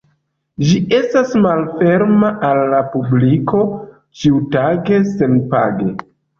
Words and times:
Ĝi 0.69 0.77
estas 0.99 1.35
malferma 1.43 2.33
al 2.49 2.63
la 2.73 2.81
publiko 2.95 3.63
ĉiutage 4.23 5.03
senpage. 5.15 5.97